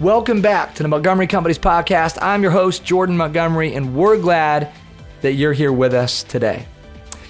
Welcome 0.00 0.40
back 0.40 0.74
to 0.76 0.82
the 0.82 0.88
Montgomery 0.88 1.26
Companies 1.26 1.58
podcast. 1.58 2.16
I'm 2.22 2.40
your 2.42 2.52
host, 2.52 2.82
Jordan 2.82 3.18
Montgomery, 3.18 3.74
and 3.74 3.94
we're 3.94 4.16
glad 4.16 4.72
that 5.20 5.34
you're 5.34 5.52
here 5.52 5.74
with 5.74 5.92
us 5.92 6.22
today. 6.22 6.64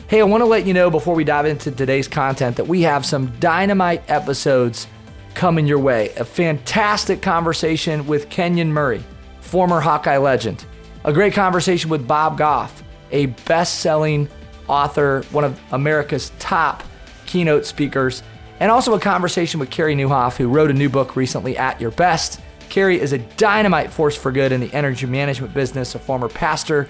Hey, 0.07 0.21
I 0.21 0.23
want 0.23 0.43
to 0.43 0.47
let 0.47 0.69
you 0.69 0.73
know 0.73 0.89
before 0.89 1.17
we 1.17 1.25
dive 1.25 1.47
into 1.47 1.73
today's 1.73 2.07
content 2.07 2.57
that 2.59 2.69
we 2.69 2.83
have 2.83 3.05
some 3.05 3.37
dynamite 3.41 4.09
episodes 4.09 4.87
coming 5.35 5.67
your 5.67 5.81
way. 5.81 6.11
A 6.11 6.25
fantastic 6.25 7.21
conversation 7.21 8.07
with 8.07 8.31
Kenyon 8.31 8.73
Murray, 8.73 9.03
former 9.41 9.81
Hawkeye 9.81 10.19
legend. 10.19 10.65
A 11.03 11.13
great 11.13 11.35
conversation 11.35 11.91
with 11.91 12.07
Bob 12.07 12.39
Goff, 12.39 12.85
a 13.11 13.27
best 13.27 13.81
selling 13.81 14.29
author, 14.69 15.25
one 15.33 15.43
of 15.43 15.61
America's 15.73 16.31
top 16.39 16.85
keynote 17.27 17.67
speakers, 17.67 18.23
and 18.61 18.71
also 18.71 18.95
a 18.95 19.01
conversation 19.01 19.59
with 19.59 19.71
Carey 19.71 19.97
Nieuwhof, 19.97 20.37
who 20.37 20.47
wrote 20.47 20.71
a 20.71 20.75
new 20.75 20.89
book 20.89 21.17
recently, 21.17 21.59
At 21.59 21.81
Your 21.81 21.91
Best. 21.91 22.41
Carey 22.71 23.01
is 23.01 23.13
a 23.13 23.19
dynamite 23.19 23.93
force 23.93 24.17
for 24.17 24.31
good 24.31 24.53
in 24.53 24.61
the 24.61 24.73
energy 24.73 25.05
management 25.05 25.53
business, 25.53 25.97
a 25.97 25.99
former 25.99 26.29
pastor 26.29 26.89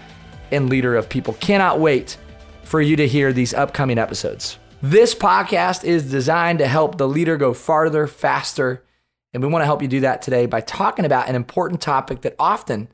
and 0.52 0.68
leader 0.68 0.94
of 0.94 1.08
people. 1.08 1.32
Cannot 1.34 1.80
wait 1.80 2.18
for 2.64 2.82
you 2.82 2.96
to 2.96 3.08
hear 3.08 3.32
these 3.32 3.54
upcoming 3.54 3.96
episodes. 3.96 4.58
This 4.82 5.14
podcast 5.14 5.84
is 5.84 6.10
designed 6.10 6.58
to 6.58 6.68
help 6.68 6.98
the 6.98 7.08
leader 7.08 7.38
go 7.38 7.54
farther, 7.54 8.06
faster, 8.06 8.84
and 9.32 9.42
we 9.42 9.48
want 9.48 9.62
to 9.62 9.66
help 9.66 9.80
you 9.80 9.88
do 9.88 10.00
that 10.00 10.20
today 10.20 10.44
by 10.44 10.60
talking 10.60 11.06
about 11.06 11.28
an 11.28 11.34
important 11.34 11.80
topic 11.80 12.20
that 12.22 12.36
often 12.38 12.88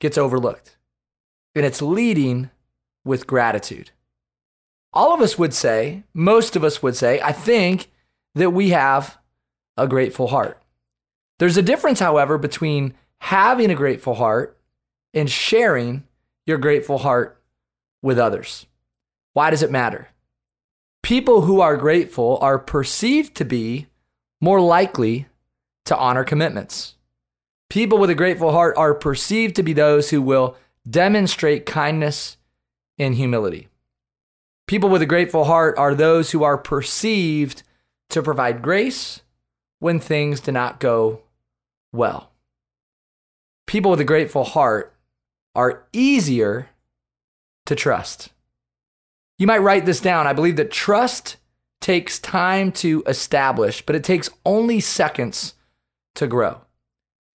gets 0.00 0.16
overlooked. 0.16 0.78
And 1.54 1.66
it's 1.66 1.82
leading 1.82 2.48
with 3.04 3.26
gratitude. 3.26 3.90
All 4.94 5.12
of 5.12 5.20
us 5.20 5.38
would 5.38 5.52
say, 5.52 6.04
most 6.14 6.56
of 6.56 6.64
us 6.64 6.82
would 6.82 6.96
say, 6.96 7.20
I 7.20 7.32
think 7.32 7.90
that 8.34 8.50
we 8.50 8.70
have 8.70 9.18
a 9.76 9.86
grateful 9.86 10.28
heart. 10.28 10.61
There's 11.42 11.56
a 11.56 11.62
difference, 11.62 11.98
however, 11.98 12.38
between 12.38 12.94
having 13.18 13.68
a 13.68 13.74
grateful 13.74 14.14
heart 14.14 14.56
and 15.12 15.28
sharing 15.28 16.04
your 16.46 16.56
grateful 16.56 16.98
heart 16.98 17.42
with 18.00 18.16
others. 18.16 18.66
Why 19.32 19.50
does 19.50 19.60
it 19.60 19.70
matter? 19.72 20.06
People 21.02 21.40
who 21.40 21.60
are 21.60 21.76
grateful 21.76 22.38
are 22.40 22.60
perceived 22.60 23.34
to 23.34 23.44
be 23.44 23.88
more 24.40 24.60
likely 24.60 25.26
to 25.86 25.96
honor 25.96 26.22
commitments. 26.22 26.94
People 27.68 27.98
with 27.98 28.10
a 28.10 28.14
grateful 28.14 28.52
heart 28.52 28.76
are 28.76 28.94
perceived 28.94 29.56
to 29.56 29.64
be 29.64 29.72
those 29.72 30.10
who 30.10 30.22
will 30.22 30.56
demonstrate 30.88 31.66
kindness 31.66 32.36
and 33.00 33.16
humility. 33.16 33.66
People 34.68 34.90
with 34.90 35.02
a 35.02 35.06
grateful 35.06 35.46
heart 35.46 35.76
are 35.76 35.92
those 35.92 36.30
who 36.30 36.44
are 36.44 36.56
perceived 36.56 37.64
to 38.10 38.22
provide 38.22 38.62
grace 38.62 39.22
when 39.80 39.98
things 39.98 40.38
do 40.38 40.52
not 40.52 40.78
go 40.78 41.22
well. 41.92 42.30
People 43.66 43.90
with 43.90 44.00
a 44.00 44.04
grateful 44.04 44.44
heart 44.44 44.94
are 45.54 45.84
easier 45.92 46.68
to 47.66 47.74
trust. 47.74 48.30
You 49.38 49.46
might 49.46 49.58
write 49.58 49.86
this 49.86 50.00
down. 50.00 50.26
I 50.26 50.32
believe 50.32 50.56
that 50.56 50.70
trust 50.70 51.36
takes 51.80 52.18
time 52.18 52.72
to 52.72 53.02
establish, 53.06 53.84
but 53.84 53.96
it 53.96 54.04
takes 54.04 54.30
only 54.46 54.80
seconds 54.80 55.54
to 56.14 56.26
grow. 56.26 56.62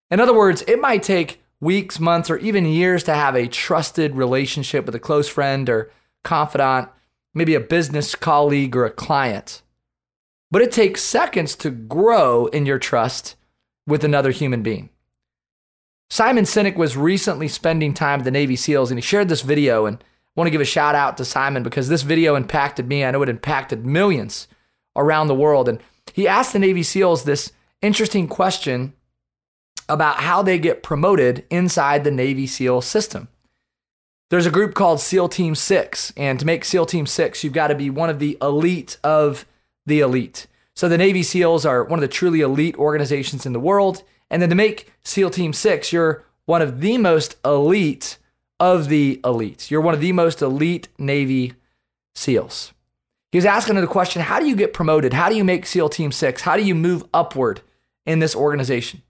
In 0.10 0.20
other 0.20 0.34
words, 0.34 0.64
it 0.68 0.80
might 0.80 1.04
take 1.04 1.42
weeks, 1.60 2.00
months, 2.00 2.30
or 2.30 2.38
even 2.38 2.66
years 2.66 3.04
to 3.04 3.14
have 3.14 3.36
a 3.36 3.48
trusted 3.48 4.16
relationship 4.16 4.86
with 4.86 4.96
a 4.96 5.00
close 5.00 5.28
friend 5.28 5.70
or 5.70 5.92
confidant, 6.24 6.90
maybe 7.34 7.56
a 7.56 7.60
business 7.60 8.16
colleague 8.16 8.76
or 8.76 8.86
a 8.86 8.92
client. 8.92 9.62
But 10.50 10.62
it 10.62 10.72
takes 10.72 11.04
seconds 11.04 11.56
to 11.58 11.70
grow 11.70 12.46
in 12.48 12.66
your 12.66 12.80
trust 12.80 13.36
with 13.88 14.04
another 14.04 14.32
human 14.32 14.62
being. 14.62 14.90
Simon 16.10 16.45
Sinek 16.45 16.76
was 16.76 16.95
recently 16.95 17.48
spending 17.48 17.94
time 17.94 18.20
at 18.20 18.26
the 18.26 18.32
Navy 18.32 18.56
SEALs 18.56 18.92
and 18.92 18.98
he 18.98 19.02
shared 19.02 19.30
this 19.30 19.42
video 19.42 19.86
and 19.86 19.98
I 19.98 20.39
want 20.39 20.48
to 20.48 20.52
give 20.52 20.61
a 20.61 20.66
shout 20.66 20.94
out 20.94 21.17
to 21.17 21.26
Simon 21.26 21.64
because 21.64 21.89
this 21.89 22.04
video 22.04 22.36
impacted 22.36 22.88
me. 22.88 23.04
I 23.04 23.11
know 23.11 23.23
it 23.23 23.30
impacted 23.30 23.86
millions 23.86 24.48
around 24.95 25.28
the 25.28 25.36
world. 25.36 25.67
And 25.67 25.80
he 26.14 26.28
asked 26.28 26.54
the 26.54 26.60
Navy 26.60 26.84
SEALs 26.84 27.23
this 27.23 27.52
interesting 27.82 28.28
question 28.28 28.94
about 29.90 30.17
how 30.17 30.42
they 30.42 30.60
get 30.60 30.84
promoted 30.84 31.45
inside 31.50 32.04
the 32.04 32.11
Navy 32.11 32.45
SEAL 32.45 32.82
system. 32.82 33.30
There's 34.30 34.45
a 34.45 34.52
group 34.52 34.76
called 34.76 35.00
SEAL 35.00 35.30
Team 35.30 35.56
6, 35.56 36.11
and 36.17 36.38
to 36.40 36.45
make 36.45 36.66
SEAL 36.66 36.88
Team 36.88 37.06
6, 37.06 37.44
you've 37.44 37.54
got 37.54 37.67
to 37.67 37.76
be 37.76 37.90
one 37.90 38.10
of 38.10 38.20
the 38.20 38.38
elite 38.42 38.98
of 39.04 39.45
the 39.86 40.02
elite. 40.02 40.48
So 40.77 40.88
the 40.88 40.95
Navy 40.95 41.23
SEALs 41.23 41.65
are 41.65 41.83
one 41.83 41.98
of 41.98 42.02
the 42.02 42.08
truly 42.08 42.42
elite 42.42 42.77
organizations 42.77 43.48
in 43.48 43.54
the 43.54 43.60
world. 43.60 44.04
And 44.30 44.43
then 44.43 44.49
to 44.49 44.55
make 44.55 44.93
SEAL 45.04 45.32
Team 45.32 45.52
6, 45.52 45.92
you're 45.92 46.23
one 46.45 46.61
of 46.61 46.82
the 46.82 46.99
most 46.99 47.36
elite 47.43 48.20
of 48.60 48.87
the 48.87 49.20
elites. 49.23 49.71
You're 49.71 49.82
one 49.82 49.95
of 49.95 50.02
the 50.02 50.11
most 50.11 50.39
elite 50.39 50.87
Navy 50.99 51.54
SEALs. 52.14 52.73
He 53.32 53.39
was 53.39 53.45
asking 53.45 53.73
the 53.73 53.87
question 53.87 54.21
how 54.21 54.39
do 54.39 54.45
you 54.45 54.55
get 54.55 54.71
promoted? 54.71 55.14
How 55.14 55.30
do 55.30 55.36
you 55.36 55.43
make 55.43 55.66
SEAL 55.66 55.89
Team 55.89 56.11
6? 56.11 56.43
How 56.43 56.55
do 56.55 56.64
you 56.64 56.76
move 56.76 57.04
upward 57.11 57.61
in 58.05 58.20
this 58.20 58.36
organization? 58.36 59.02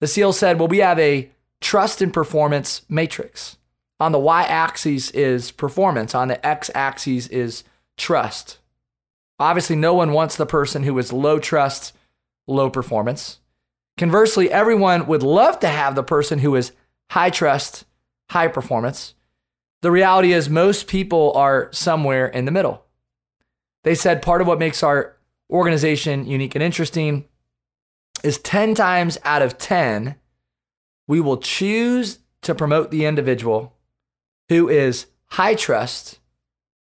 The 0.00 0.06
SEAL 0.06 0.34
said, 0.34 0.58
well, 0.58 0.68
we 0.68 0.78
have 0.78 0.98
a 0.98 1.30
trust 1.62 2.02
and 2.02 2.12
performance 2.12 2.82
matrix. 2.90 3.56
On 3.98 4.12
the 4.12 4.18
y 4.18 4.42
axis 4.42 5.10
is 5.12 5.52
performance, 5.52 6.14
on 6.14 6.28
the 6.28 6.46
x 6.46 6.70
axis 6.74 7.28
is 7.28 7.64
trust. 7.96 8.58
Obviously, 9.42 9.74
no 9.74 9.92
one 9.92 10.12
wants 10.12 10.36
the 10.36 10.46
person 10.46 10.84
who 10.84 10.96
is 10.98 11.12
low 11.12 11.40
trust, 11.40 11.92
low 12.46 12.70
performance. 12.70 13.40
Conversely, 13.98 14.48
everyone 14.52 15.08
would 15.08 15.24
love 15.24 15.58
to 15.58 15.68
have 15.68 15.96
the 15.96 16.04
person 16.04 16.38
who 16.38 16.54
is 16.54 16.70
high 17.10 17.28
trust, 17.28 17.84
high 18.30 18.46
performance. 18.46 19.14
The 19.80 19.90
reality 19.90 20.32
is, 20.32 20.48
most 20.48 20.86
people 20.86 21.32
are 21.34 21.68
somewhere 21.72 22.28
in 22.28 22.44
the 22.44 22.52
middle. 22.52 22.84
They 23.82 23.96
said 23.96 24.22
part 24.22 24.40
of 24.40 24.46
what 24.46 24.60
makes 24.60 24.80
our 24.80 25.16
organization 25.50 26.24
unique 26.24 26.54
and 26.54 26.62
interesting 26.62 27.24
is 28.22 28.38
10 28.38 28.76
times 28.76 29.18
out 29.24 29.42
of 29.42 29.58
10, 29.58 30.14
we 31.08 31.20
will 31.20 31.38
choose 31.38 32.20
to 32.42 32.54
promote 32.54 32.92
the 32.92 33.06
individual 33.06 33.74
who 34.48 34.68
is 34.68 35.06
high 35.30 35.56
trust, 35.56 36.20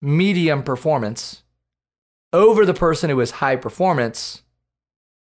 medium 0.02 0.62
performance, 0.62 1.42
over 2.32 2.64
the 2.64 2.74
person 2.74 3.10
who 3.10 3.20
is 3.20 3.32
high 3.32 3.56
performance, 3.56 4.42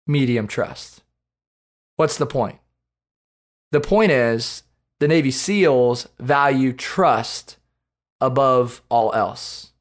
medium 0.08 0.48
trust. 0.48 1.04
What's 1.96 2.18
the 2.18 2.26
point? 2.26 2.60
The 3.72 3.82
point 3.82 4.12
is 4.12 4.64
the 5.00 5.08
Navy 5.08 5.32
SEALs 5.32 6.08
value 6.20 6.74
trust 6.74 7.58
above 8.22 8.82
all 8.90 9.14
else. 9.14 9.72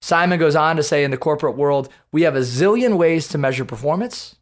Simon 0.00 0.38
goes 0.38 0.56
on 0.56 0.76
to 0.76 0.82
say 0.82 1.04
in 1.04 1.10
the 1.10 1.16
corporate 1.16 1.56
world, 1.56 1.88
we 2.10 2.22
have 2.22 2.34
a 2.34 2.40
zillion 2.40 2.96
ways 2.96 3.28
to 3.28 3.38
measure 3.38 3.64
performance 3.64 4.36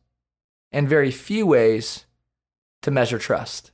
and 0.73 0.89
very 0.89 1.11
few 1.11 1.47
ways 1.47 2.07
to 2.83 2.91
measure 2.91 3.19
trust. 3.19 3.73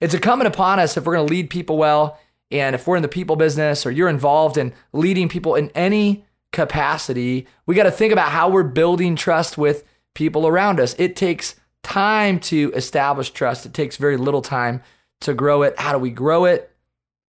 It's 0.00 0.14
incumbent 0.14 0.46
upon 0.46 0.78
us 0.78 0.96
if 0.96 1.04
we're 1.04 1.16
going 1.16 1.26
to 1.26 1.32
lead 1.32 1.50
people 1.50 1.78
well, 1.78 2.18
and 2.50 2.74
if 2.74 2.86
we're 2.86 2.96
in 2.96 3.02
the 3.02 3.08
people 3.08 3.34
business 3.34 3.84
or 3.84 3.90
you're 3.90 4.08
involved 4.08 4.56
in 4.56 4.72
leading 4.92 5.28
people 5.28 5.56
in 5.56 5.70
any 5.70 6.24
capacity, 6.56 7.46
we 7.66 7.74
got 7.74 7.82
to 7.82 7.90
think 7.90 8.14
about 8.14 8.32
how 8.32 8.48
we're 8.48 8.62
building 8.62 9.14
trust 9.14 9.58
with 9.58 9.84
people 10.14 10.46
around 10.46 10.80
us. 10.80 10.96
It 10.98 11.14
takes 11.14 11.54
time 11.82 12.40
to 12.40 12.72
establish 12.74 13.30
trust, 13.30 13.66
it 13.66 13.74
takes 13.74 13.98
very 13.98 14.16
little 14.16 14.40
time 14.40 14.82
to 15.20 15.34
grow 15.34 15.62
it. 15.62 15.78
How 15.78 15.92
do 15.92 15.98
we 15.98 16.10
grow 16.10 16.46
it? 16.46 16.74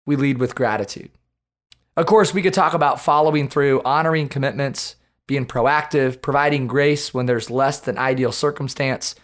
We 0.06 0.16
lead 0.16 0.38
with 0.38 0.54
gratitude. 0.54 1.10
Of 1.98 2.06
course, 2.06 2.32
we 2.32 2.41
could 2.41 2.54
talk 2.54 2.72
about 2.72 3.00
following 3.00 3.47
through, 3.47 3.82
honoring 3.84 4.30
commitments, 4.30 4.97
being 5.27 5.44
proactive, 5.44 6.22
providing 6.22 6.66
grace 6.66 7.12
when 7.12 7.27
there's 7.27 7.50
less 7.50 7.78
than 7.78 7.98
ideal 7.98 8.33
circumstance. 8.33 9.15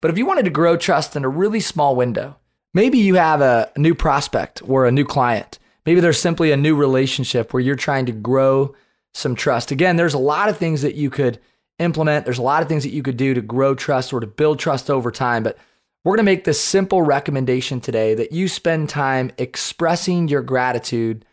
But 0.00 0.12
if 0.12 0.16
you 0.16 0.26
wanted 0.26 0.44
to 0.44 0.50
grow 0.50 0.76
trust 0.76 1.16
in 1.16 1.24
a 1.24 1.28
really 1.28 1.60
small 1.60 1.96
window, 1.96 2.36
maybe 2.72 2.98
you 2.98 3.16
have 3.16 3.40
a 3.40 3.72
new 3.76 3.96
prospect 3.96 4.62
or 4.64 4.86
a 4.86 4.92
new 4.92 5.04
client. 5.04 5.58
Maybe 5.84 6.00
there's 6.00 6.20
simply 6.20 6.52
a 6.52 6.56
new 6.56 6.76
relationship 6.76 7.52
where 7.52 7.60
you're 7.60 7.74
trying 7.74 8.06
to 8.06 8.12
grow 8.12 8.76
some 9.14 9.34
trust. 9.34 9.70
Again, 9.70 9.96
there's 9.96 10.14
a 10.14 10.18
lot 10.18 10.48
of 10.48 10.56
things 10.56 10.82
that 10.82 10.94
you 10.94 11.10
could 11.10 11.38
implement. 11.78 12.24
There's 12.24 12.38
a 12.38 12.42
lot 12.42 12.62
of 12.62 12.68
things 12.68 12.82
that 12.84 12.92
you 12.92 13.02
could 13.02 13.16
do 13.16 13.34
to 13.34 13.40
grow 13.40 13.74
trust 13.74 14.12
or 14.12 14.20
to 14.20 14.26
build 14.26 14.58
trust 14.58 14.90
over 14.90 15.10
time. 15.10 15.42
But 15.42 15.58
we're 16.04 16.16
going 16.16 16.24
to 16.24 16.30
make 16.30 16.44
this 16.44 16.62
simple 16.62 17.02
recommendation 17.02 17.80
today 17.80 18.14
that 18.14 18.32
you 18.32 18.48
spend 18.48 18.88
time 18.88 19.32
expressing 19.38 20.28
your 20.28 20.42
gratitude 20.42 21.24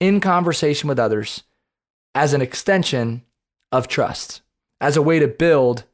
in 0.00 0.20
conversation 0.20 0.88
with 0.88 0.98
others 0.98 1.42
as 2.14 2.32
an 2.32 2.42
extension 2.42 3.22
of 3.72 3.88
trust 3.88 4.40
as 4.80 4.96
a 4.96 5.02
way 5.02 5.18
to 5.18 5.26
build 5.26 5.84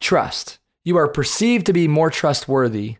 trust. 0.00 0.58
You 0.84 0.96
are 0.96 1.08
perceived 1.08 1.66
to 1.66 1.72
be 1.72 1.86
more 1.86 2.10
trustworthy 2.10 2.96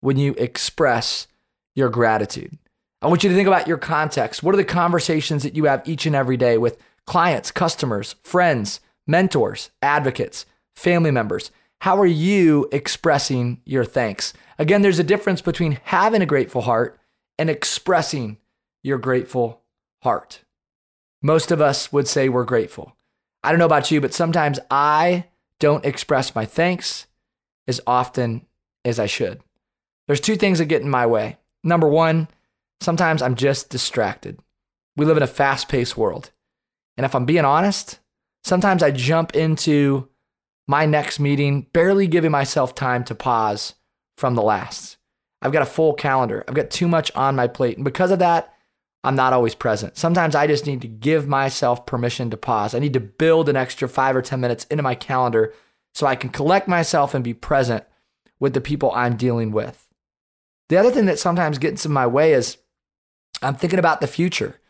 when 0.00 0.16
you 0.16 0.34
express 0.34 1.28
your 1.74 1.88
gratitude. 1.88 2.58
I 3.00 3.06
want 3.06 3.22
you 3.22 3.30
to 3.30 3.34
think 3.36 3.46
about 3.46 3.68
your 3.68 3.78
context. 3.78 4.42
What 4.42 4.54
are 4.54 4.58
the 4.58 4.64
conversations 4.64 5.44
that 5.44 5.54
you 5.54 5.64
have 5.64 5.88
each 5.88 6.04
and 6.04 6.16
every 6.16 6.36
day 6.36 6.58
with 6.58 6.78
clients, 7.08 7.50
customers, 7.50 8.14
friends, 8.22 8.80
mentors, 9.06 9.70
advocates, 9.82 10.46
family 10.76 11.10
members? 11.10 11.50
How 11.80 11.98
are 11.98 12.06
you 12.06 12.68
expressing 12.70 13.62
your 13.64 13.84
thanks? 13.84 14.34
Again, 14.58 14.82
there's 14.82 14.98
a 14.98 15.04
difference 15.04 15.40
between 15.40 15.78
having 15.84 16.22
a 16.22 16.26
grateful 16.26 16.62
heart 16.62 17.00
and 17.38 17.48
expressing 17.48 18.36
your 18.82 18.98
grateful 18.98 19.62
heart. 20.02 20.44
Most 21.22 21.50
of 21.50 21.60
us 21.60 21.92
would 21.92 22.06
say 22.06 22.28
we're 22.28 22.44
grateful. 22.44 22.94
I 23.42 23.50
don't 23.50 23.58
know 23.58 23.64
about 23.64 23.90
you, 23.90 24.00
but 24.00 24.12
sometimes 24.14 24.60
I 24.70 25.24
don't 25.58 25.84
express 25.84 26.34
my 26.34 26.44
thanks 26.44 27.06
as 27.66 27.80
often 27.86 28.46
as 28.84 28.98
I 28.98 29.06
should. 29.06 29.40
There's 30.06 30.20
two 30.20 30.36
things 30.36 30.58
that 30.58 30.66
get 30.66 30.82
in 30.82 30.90
my 30.90 31.06
way. 31.06 31.38
Number 31.64 31.88
one, 31.88 32.28
sometimes 32.80 33.22
I'm 33.22 33.34
just 33.34 33.70
distracted. 33.70 34.38
We 34.96 35.06
live 35.06 35.16
in 35.16 35.22
a 35.22 35.28
fast 35.28 35.68
paced 35.68 35.96
world. 35.96 36.32
And 36.98 37.04
if 37.04 37.14
I'm 37.14 37.24
being 37.24 37.44
honest, 37.44 38.00
sometimes 38.42 38.82
I 38.82 38.90
jump 38.90 39.34
into 39.34 40.08
my 40.66 40.84
next 40.84 41.20
meeting, 41.20 41.62
barely 41.72 42.08
giving 42.08 42.32
myself 42.32 42.74
time 42.74 43.04
to 43.04 43.14
pause 43.14 43.74
from 44.18 44.34
the 44.34 44.42
last. 44.42 44.98
I've 45.40 45.52
got 45.52 45.62
a 45.62 45.66
full 45.66 45.94
calendar. 45.94 46.44
I've 46.46 46.54
got 46.54 46.70
too 46.70 46.88
much 46.88 47.14
on 47.14 47.36
my 47.36 47.46
plate. 47.46 47.78
And 47.78 47.84
because 47.84 48.10
of 48.10 48.18
that, 48.18 48.52
I'm 49.04 49.14
not 49.14 49.32
always 49.32 49.54
present. 49.54 49.96
Sometimes 49.96 50.34
I 50.34 50.48
just 50.48 50.66
need 50.66 50.82
to 50.82 50.88
give 50.88 51.28
myself 51.28 51.86
permission 51.86 52.30
to 52.30 52.36
pause. 52.36 52.74
I 52.74 52.80
need 52.80 52.94
to 52.94 53.00
build 53.00 53.48
an 53.48 53.56
extra 53.56 53.88
five 53.88 54.16
or 54.16 54.20
10 54.20 54.40
minutes 54.40 54.64
into 54.64 54.82
my 54.82 54.96
calendar 54.96 55.54
so 55.94 56.04
I 56.04 56.16
can 56.16 56.30
collect 56.30 56.66
myself 56.66 57.14
and 57.14 57.22
be 57.22 57.32
present 57.32 57.84
with 58.40 58.54
the 58.54 58.60
people 58.60 58.90
I'm 58.90 59.16
dealing 59.16 59.52
with. 59.52 59.86
The 60.68 60.76
other 60.76 60.90
thing 60.90 61.06
that 61.06 61.20
sometimes 61.20 61.58
gets 61.58 61.86
in 61.86 61.92
my 61.92 62.08
way 62.08 62.32
is 62.32 62.58
I'm 63.40 63.54
thinking 63.54 63.78
about 63.78 64.00
the 64.00 64.08
future. 64.08 64.60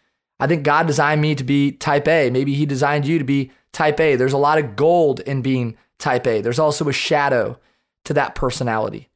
I 0.41 0.47
think 0.47 0.63
God 0.63 0.87
designed 0.87 1.21
me 1.21 1.35
to 1.35 1.45
be 1.45 1.73
type 1.73 2.07
A. 2.09 2.31
Maybe 2.31 2.55
He 2.55 2.67
designed 2.67 3.07
you 3.07 3.19
to 3.19 3.25
be 3.25 3.51
type 3.73 4.01
A. 4.01 4.17
There's 4.17 4.33
a 4.33 4.39
lot 4.39 4.59
of 4.59 4.77
gold 4.77 5.21
in 5.21 5.43
being 5.43 5.77
type 5.99 6.27
A. 6.27 6.41
There's 6.41 6.59
also 6.59 6.89
a 6.89 6.93
shadow 6.93 7.59
to 8.05 8.15
that 8.15 8.35
personality. 8.35 9.09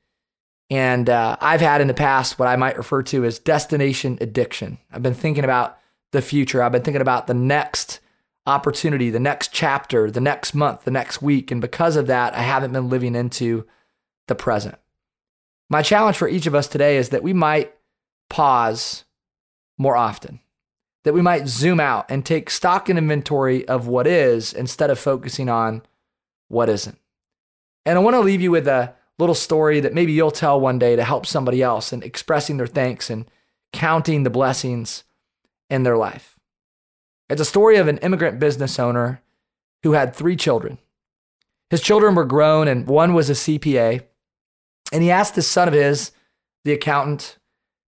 And 0.70 1.10
uh, 1.10 1.36
I've 1.40 1.60
had 1.60 1.80
in 1.80 1.88
the 1.88 1.94
past 1.94 2.38
what 2.38 2.48
I 2.48 2.56
might 2.56 2.78
refer 2.78 3.02
to 3.04 3.24
as 3.24 3.38
destination 3.38 4.18
addiction. 4.20 4.78
I've 4.90 5.02
been 5.02 5.14
thinking 5.14 5.44
about 5.44 5.78
the 6.12 6.22
future. 6.22 6.62
I've 6.62 6.72
been 6.72 6.82
thinking 6.82 7.02
about 7.02 7.26
the 7.26 7.34
next 7.34 8.00
opportunity, 8.46 9.10
the 9.10 9.20
next 9.20 9.52
chapter, 9.52 10.10
the 10.10 10.20
next 10.20 10.54
month, 10.54 10.84
the 10.84 10.90
next 10.90 11.22
week. 11.22 11.50
And 11.50 11.60
because 11.60 11.96
of 11.96 12.06
that, 12.06 12.34
I 12.34 12.42
haven't 12.42 12.72
been 12.72 12.88
living 12.88 13.14
into 13.14 13.66
the 14.28 14.34
present. 14.34 14.76
My 15.68 15.82
challenge 15.82 16.16
for 16.16 16.28
each 16.28 16.46
of 16.46 16.54
us 16.54 16.68
today 16.68 16.96
is 16.96 17.10
that 17.10 17.22
we 17.22 17.32
might 17.32 17.74
pause 18.28 19.04
more 19.78 19.96
often, 19.96 20.40
that 21.04 21.14
we 21.14 21.22
might 21.22 21.48
zoom 21.48 21.80
out 21.80 22.06
and 22.08 22.24
take 22.24 22.50
stock 22.50 22.88
and 22.88 22.98
inventory 22.98 23.66
of 23.66 23.86
what 23.86 24.06
is 24.06 24.52
instead 24.52 24.90
of 24.90 24.98
focusing 24.98 25.48
on 25.48 25.82
what 26.48 26.68
isn't. 26.68 26.98
And 27.84 27.98
I 27.98 28.02
want 28.02 28.14
to 28.14 28.20
leave 28.20 28.40
you 28.40 28.50
with 28.50 28.68
a 28.68 28.94
little 29.18 29.34
story 29.34 29.80
that 29.80 29.94
maybe 29.94 30.12
you'll 30.12 30.30
tell 30.30 30.60
one 30.60 30.78
day 30.78 30.96
to 30.96 31.04
help 31.04 31.26
somebody 31.26 31.62
else 31.62 31.92
and 31.92 32.02
expressing 32.04 32.56
their 32.56 32.66
thanks 32.66 33.10
and 33.10 33.26
counting 33.72 34.22
the 34.22 34.30
blessings 34.30 35.04
in 35.68 35.82
their 35.82 35.96
life. 35.96 36.38
It's 37.28 37.40
a 37.40 37.46
story 37.46 37.76
of 37.76 37.88
an 37.88 37.98
immigrant 37.98 38.38
business 38.38 38.78
owner 38.78 39.22
who 39.82 39.92
had 39.92 40.14
three 40.14 40.36
children. 40.36 40.78
His 41.70 41.80
children 41.80 42.14
were 42.14 42.26
grown, 42.26 42.68
and 42.68 42.86
one 42.86 43.14
was 43.14 43.30
a 43.30 43.32
CPA. 43.32 44.02
And 44.92 45.02
he 45.02 45.10
asked 45.10 45.34
this 45.34 45.48
son 45.48 45.68
of 45.68 45.74
his, 45.74 46.12
the 46.64 46.72
accountant, 46.74 47.38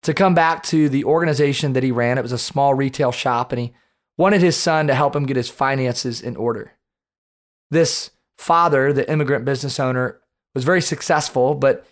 to 0.03 0.13
come 0.13 0.35
back 0.35 0.63
to 0.63 0.89
the 0.89 1.05
organization 1.05 1.73
that 1.73 1.83
he 1.83 1.91
ran. 1.91 2.17
It 2.17 2.23
was 2.23 2.31
a 2.31 2.37
small 2.37 2.73
retail 2.73 3.11
shop, 3.11 3.51
and 3.51 3.59
he 3.59 3.73
wanted 4.17 4.41
his 4.41 4.57
son 4.57 4.87
to 4.87 4.95
help 4.95 5.15
him 5.15 5.25
get 5.25 5.37
his 5.37 5.49
finances 5.49 6.21
in 6.21 6.35
order. 6.35 6.73
This 7.71 8.11
father, 8.37 8.93
the 8.93 9.09
immigrant 9.09 9.45
business 9.45 9.79
owner, 9.79 10.19
was 10.53 10.63
very 10.63 10.81
successful, 10.81 11.55
but 11.55 11.85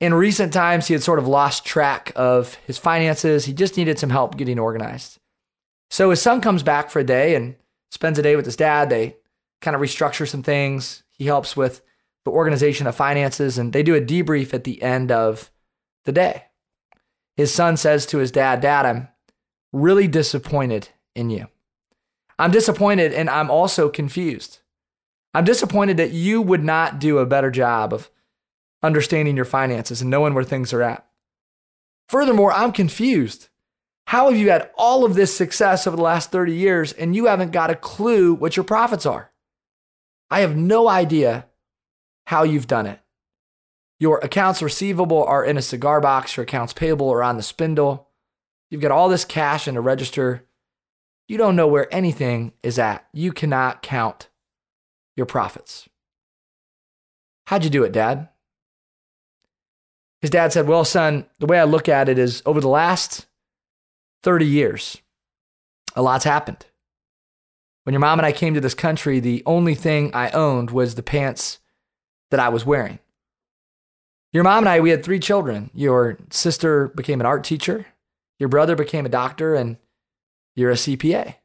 in 0.00 0.14
recent 0.14 0.52
times, 0.52 0.86
he 0.86 0.94
had 0.94 1.02
sort 1.02 1.18
of 1.18 1.28
lost 1.28 1.64
track 1.64 2.12
of 2.16 2.54
his 2.66 2.78
finances. 2.78 3.44
He 3.44 3.52
just 3.52 3.76
needed 3.76 3.98
some 3.98 4.10
help 4.10 4.36
getting 4.36 4.58
organized. 4.58 5.18
So 5.90 6.10
his 6.10 6.22
son 6.22 6.40
comes 6.40 6.62
back 6.62 6.90
for 6.90 7.00
a 7.00 7.04
day 7.04 7.34
and 7.34 7.56
spends 7.90 8.18
a 8.18 8.22
day 8.22 8.36
with 8.36 8.44
his 8.44 8.56
dad. 8.56 8.90
They 8.90 9.16
kind 9.60 9.74
of 9.74 9.80
restructure 9.80 10.28
some 10.28 10.42
things. 10.42 11.02
He 11.10 11.26
helps 11.26 11.56
with 11.56 11.82
the 12.24 12.30
organization 12.30 12.86
of 12.86 12.94
finances, 12.94 13.58
and 13.58 13.72
they 13.72 13.82
do 13.82 13.94
a 13.94 14.00
debrief 14.00 14.54
at 14.54 14.64
the 14.64 14.82
end 14.82 15.10
of 15.10 15.50
the 16.04 16.12
day. 16.12 16.44
His 17.38 17.54
son 17.54 17.76
says 17.76 18.04
to 18.06 18.18
his 18.18 18.32
dad, 18.32 18.60
Dad, 18.60 18.84
I'm 18.84 19.08
really 19.72 20.08
disappointed 20.08 20.88
in 21.14 21.30
you. 21.30 21.46
I'm 22.36 22.50
disappointed 22.50 23.12
and 23.12 23.30
I'm 23.30 23.48
also 23.48 23.88
confused. 23.88 24.58
I'm 25.32 25.44
disappointed 25.44 25.98
that 25.98 26.10
you 26.10 26.42
would 26.42 26.64
not 26.64 26.98
do 26.98 27.18
a 27.18 27.26
better 27.26 27.52
job 27.52 27.92
of 27.92 28.10
understanding 28.82 29.36
your 29.36 29.44
finances 29.44 30.00
and 30.00 30.10
knowing 30.10 30.34
where 30.34 30.42
things 30.42 30.72
are 30.72 30.82
at. 30.82 31.06
Furthermore, 32.08 32.52
I'm 32.52 32.72
confused. 32.72 33.50
How 34.08 34.28
have 34.28 34.36
you 34.36 34.50
had 34.50 34.70
all 34.76 35.04
of 35.04 35.14
this 35.14 35.36
success 35.36 35.86
over 35.86 35.96
the 35.96 36.02
last 36.02 36.32
30 36.32 36.52
years 36.52 36.92
and 36.92 37.14
you 37.14 37.26
haven't 37.26 37.52
got 37.52 37.70
a 37.70 37.76
clue 37.76 38.34
what 38.34 38.56
your 38.56 38.64
profits 38.64 39.06
are? 39.06 39.30
I 40.28 40.40
have 40.40 40.56
no 40.56 40.88
idea 40.88 41.46
how 42.26 42.42
you've 42.42 42.66
done 42.66 42.86
it. 42.86 42.98
Your 44.00 44.18
accounts 44.18 44.62
receivable 44.62 45.24
are 45.24 45.44
in 45.44 45.56
a 45.56 45.62
cigar 45.62 46.00
box, 46.00 46.36
your 46.36 46.44
accounts 46.44 46.72
payable 46.72 47.10
are 47.10 47.22
on 47.22 47.36
the 47.36 47.42
spindle. 47.42 48.08
You've 48.70 48.80
got 48.80 48.90
all 48.90 49.08
this 49.08 49.24
cash 49.24 49.66
in 49.66 49.76
a 49.76 49.80
register. 49.80 50.44
You 51.26 51.36
don't 51.36 51.56
know 51.56 51.66
where 51.66 51.92
anything 51.92 52.52
is 52.62 52.78
at. 52.78 53.06
You 53.12 53.32
cannot 53.32 53.82
count 53.82 54.28
your 55.16 55.26
profits. 55.26 55.88
How'd 57.46 57.64
you 57.64 57.70
do 57.70 57.82
it, 57.82 57.92
Dad? 57.92 58.28
His 60.20 60.30
dad 60.30 60.52
said, 60.52 60.66
Well, 60.66 60.84
son, 60.84 61.26
the 61.38 61.46
way 61.46 61.58
I 61.58 61.64
look 61.64 61.88
at 61.88 62.08
it 62.08 62.18
is 62.18 62.42
over 62.44 62.60
the 62.60 62.68
last 62.68 63.26
30 64.22 64.46
years, 64.46 64.98
a 65.94 66.02
lot's 66.02 66.24
happened. 66.24 66.66
When 67.84 67.92
your 67.94 68.00
mom 68.00 68.18
and 68.18 68.26
I 68.26 68.32
came 68.32 68.54
to 68.54 68.60
this 68.60 68.74
country, 68.74 69.18
the 69.18 69.42
only 69.46 69.74
thing 69.74 70.10
I 70.14 70.30
owned 70.30 70.70
was 70.70 70.94
the 70.94 71.02
pants 71.02 71.58
that 72.30 72.40
I 72.40 72.48
was 72.48 72.66
wearing. 72.66 72.98
Your 74.32 74.44
mom 74.44 74.64
and 74.64 74.68
I, 74.68 74.80
we 74.80 74.90
had 74.90 75.04
three 75.04 75.20
children. 75.20 75.70
Your 75.74 76.18
sister 76.30 76.88
became 76.88 77.20
an 77.20 77.26
art 77.26 77.44
teacher, 77.44 77.86
your 78.38 78.48
brother 78.48 78.76
became 78.76 79.06
a 79.06 79.10
doctor, 79.10 79.54
and 79.54 79.78
you're 80.54 80.70
a 80.70 80.74
CPA. 80.74 81.36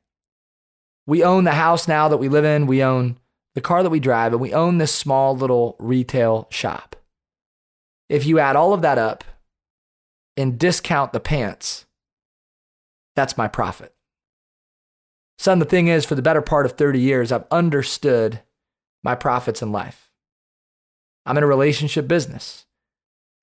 We 1.06 1.24
own 1.24 1.44
the 1.44 1.52
house 1.52 1.88
now 1.88 2.08
that 2.08 2.18
we 2.18 2.30
live 2.30 2.46
in. 2.46 2.68
We 2.68 2.84
own 2.84 3.18
the 3.56 3.62
car 3.62 3.84
that 3.84 3.90
we 3.90 4.00
drive, 4.00 4.32
and 4.32 4.42
we 4.42 4.54
own 4.54 4.78
this 4.78 4.94
small 4.94 5.36
little 5.36 5.76
retail 5.80 6.48
shop. 6.50 6.96
If 8.10 8.26
you 8.26 8.40
add 8.40 8.56
all 8.56 8.74
of 8.74 8.82
that 8.82 8.98
up 8.98 9.24
and 10.36 10.60
discount 10.60 11.14
the 11.14 11.20
pants, 11.20 11.86
that's 13.16 13.38
my 13.38 13.48
profit. 13.48 13.94
Son, 15.38 15.60
the 15.60 15.66
thing 15.66 15.88
is, 15.88 16.06
for 16.06 16.16
the 16.16 16.22
better 16.22 16.42
part 16.42 16.66
of 16.66 16.74
30 16.74 17.00
years, 17.00 17.32
I've 17.32 17.46
understood 17.52 18.42
my 19.04 19.16
profits 19.16 19.62
in 19.62 19.72
life. 19.72 20.12
I'm 21.26 21.38
in 21.38 21.44
a 21.44 21.48
relationship 21.48 22.08
business. 22.08 22.66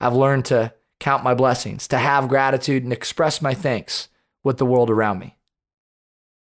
I've 0.01 0.15
learned 0.15 0.47
to 0.47 0.73
count 0.99 1.25
my 1.25 1.35
blessings, 1.35 1.89
to 1.89 1.99
have 1.99 2.29
gratitude 2.29 2.85
and 2.85 2.93
express 2.93 3.41
my 3.41 3.55
thanks 3.55 4.09
with 4.45 4.59
the 4.59 4.67
world 4.67 4.91
around 4.91 5.19
me. 5.19 5.37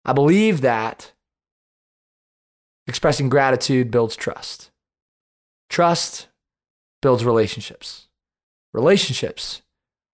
I 0.06 0.14
believe 0.14 0.62
that 0.62 1.14
Expressing 2.88 3.30
gratitude 3.30 3.90
builds 3.90 4.16
trust. 4.16 4.72
Trust 5.70 6.28
builds 7.02 7.26
relationships. 7.26 8.08
Relationships 8.74 9.62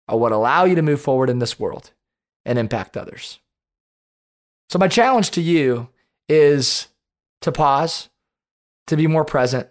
are 0.07 0.17
what 0.17 0.31
allow 0.31 0.65
you 0.65 0.75
to 0.75 0.81
move 0.81 1.01
forward 1.01 1.29
in 1.29 1.39
this 1.39 1.59
world 1.59 1.91
and 2.45 2.59
impact 2.59 2.95
others. 2.95 3.39
So, 4.69 4.77
my 4.77 4.87
challenge 4.87 5.31
to 5.31 5.41
you 5.41 5.89
is 6.27 6.89
to 7.41 7.51
pause, 7.51 8.09
to 8.85 8.95
be 8.95 9.07
more 9.07 9.25
present, 9.25 9.67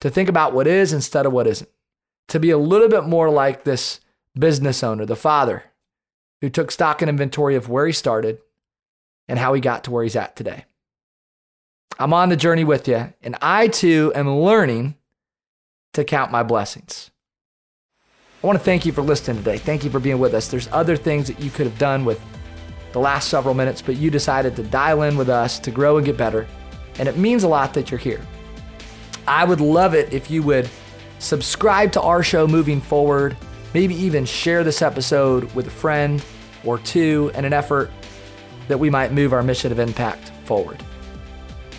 to 0.00 0.08
think 0.08 0.30
about 0.30 0.54
what 0.54 0.66
is 0.66 0.94
instead 0.94 1.26
of 1.26 1.32
what 1.32 1.46
isn't, 1.46 1.68
to 2.28 2.40
be 2.40 2.50
a 2.50 2.58
little 2.58 2.88
bit 2.88 3.04
more 3.04 3.30
like 3.30 3.64
this 3.64 4.00
business 4.38 4.82
owner, 4.82 5.06
the 5.06 5.16
father, 5.16 5.64
who 6.40 6.50
took 6.50 6.70
stock 6.70 7.02
and 7.02 7.08
inventory 7.08 7.54
of 7.54 7.68
where 7.68 7.86
he 7.86 7.92
started 7.92 8.38
and 9.28 9.38
how 9.38 9.54
he 9.54 9.60
got 9.60 9.84
to 9.84 9.90
where 9.90 10.02
he's 10.02 10.16
at 10.16 10.36
today. 10.36 10.64
I'm 11.98 12.12
on 12.12 12.28
the 12.28 12.36
journey 12.36 12.64
with 12.64 12.86
you, 12.86 13.12
and 13.22 13.36
I 13.40 13.68
too 13.68 14.12
am 14.14 14.28
learning 14.28 14.96
to 15.94 16.04
count 16.04 16.30
my 16.30 16.42
blessings. 16.42 17.10
I 18.42 18.46
want 18.46 18.58
to 18.58 18.64
thank 18.64 18.84
you 18.84 18.92
for 18.92 19.00
listening 19.00 19.38
today. 19.38 19.56
Thank 19.56 19.82
you 19.82 19.90
for 19.90 19.98
being 19.98 20.18
with 20.18 20.34
us. 20.34 20.48
There's 20.48 20.68
other 20.70 20.94
things 20.94 21.26
that 21.28 21.40
you 21.40 21.50
could 21.50 21.66
have 21.66 21.78
done 21.78 22.04
with 22.04 22.20
the 22.92 23.00
last 23.00 23.28
several 23.28 23.54
minutes, 23.54 23.80
but 23.80 23.96
you 23.96 24.10
decided 24.10 24.54
to 24.56 24.62
dial 24.62 25.02
in 25.02 25.16
with 25.16 25.30
us 25.30 25.58
to 25.60 25.70
grow 25.70 25.96
and 25.96 26.04
get 26.04 26.18
better. 26.18 26.46
And 26.98 27.08
it 27.08 27.16
means 27.16 27.44
a 27.44 27.48
lot 27.48 27.72
that 27.74 27.90
you're 27.90 27.98
here. 27.98 28.20
I 29.26 29.44
would 29.44 29.60
love 29.60 29.94
it 29.94 30.12
if 30.12 30.30
you 30.30 30.42
would 30.42 30.68
subscribe 31.18 31.92
to 31.92 32.00
our 32.00 32.22
show 32.22 32.46
moving 32.46 32.80
forward, 32.80 33.36
maybe 33.74 33.94
even 33.94 34.24
share 34.24 34.64
this 34.64 34.82
episode 34.82 35.52
with 35.54 35.66
a 35.66 35.70
friend 35.70 36.24
or 36.64 36.78
two 36.78 37.30
in 37.34 37.44
an 37.44 37.52
effort 37.52 37.90
that 38.68 38.78
we 38.78 38.90
might 38.90 39.12
move 39.12 39.32
our 39.32 39.42
mission 39.42 39.72
of 39.72 39.78
impact 39.78 40.32
forward. 40.44 40.82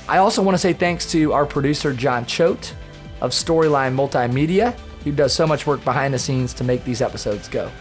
I 0.08 0.20
also 0.20 0.42
want 0.42 0.56
to 0.56 0.60
say 0.60 0.74
thanks 0.74 1.12
to 1.12 1.34
our 1.34 1.46
producer, 1.46 1.94
John 1.94 2.26
Choate. 2.26 2.74
of 3.22 3.32
Storyline 3.32 3.96
Multimedia, 3.96 4.78
who 5.04 5.12
does 5.12 5.34
so 5.34 5.48
much 5.48 5.66
work 5.66 5.84
behind 5.84 6.14
the 6.14 6.20
scenes 6.20 6.54
to 6.54 6.64
make 6.64 6.84
these 6.84 7.02
episodes 7.02 7.48
go. 7.48 7.72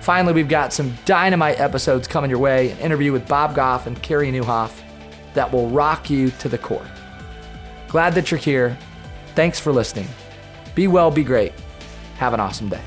Finally, 0.00 0.34
we've 0.34 0.48
got 0.48 0.72
some 0.72 0.92
dynamite 1.04 1.60
episodes 1.60 2.06
coming 2.08 2.28
your 2.28 2.38
way 2.38 2.72
an 2.72 2.78
interview 2.78 3.12
with 3.12 3.26
Bob 3.28 3.54
Goff 3.54 3.86
and 3.86 4.00
Carey 4.02 4.30
Nieuwhof 4.30 4.72
that 5.34 5.50
will 5.50 5.68
rock 5.70 6.10
you 6.10 6.30
to 6.30 6.48
the 6.48 6.58
core. 6.58 6.86
Glad 7.88 8.14
that 8.14 8.30
you're 8.30 8.38
here. 8.38 8.76
Thanks 9.34 9.58
for 9.58 9.72
listening. 9.72 10.08
Be 10.74 10.88
well, 10.88 11.10
be 11.10 11.24
great. 11.24 11.52
Have 12.16 12.34
an 12.34 12.40
awesome 12.40 12.68
day. 12.68 12.80